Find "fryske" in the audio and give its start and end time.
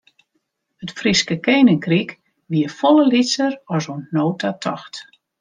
1.01-1.37